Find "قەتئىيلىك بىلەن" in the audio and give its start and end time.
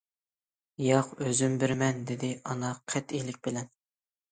2.95-3.73